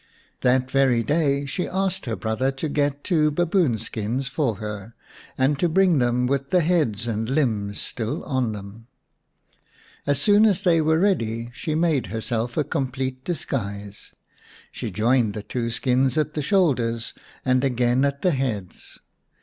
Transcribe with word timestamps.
That 0.39 0.71
very 0.71 1.03
day 1.03 1.45
she 1.45 1.67
asked 1.67 2.07
her 2.07 2.15
brother 2.15 2.51
to 2.53 2.67
get 2.67 3.03
two 3.03 3.29
baboon 3.29 3.77
skins 3.77 4.27
for 4.27 4.55
her, 4.55 4.95
and 5.37 5.59
to 5.59 5.69
bring 5.69 5.99
them 5.99 6.25
with 6.25 6.49
the 6.49 6.61
heads 6.61 7.05
and 7.05 7.29
limbs 7.29 7.79
still 7.79 8.23
on 8.23 8.51
them. 8.51 8.87
As 10.07 10.19
soon 10.19 10.47
as 10.47 10.63
they 10.63 10.81
were 10.81 10.97
ready 10.97 11.51
she 11.53 11.75
made 11.75 12.07
herself 12.07 12.57
a 12.57 12.63
complete 12.63 13.23
disguise. 13.23 14.15
She 14.71 14.89
joined 14.89 15.35
the 15.35 15.43
two 15.43 15.69
skins 15.69 16.17
at 16.17 16.33
the 16.33 16.41
shoulders 16.41 17.13
and 17.45 17.63
again 17.63 18.03
at 18.03 18.23
the 18.23 18.31
heads. 18.31 18.97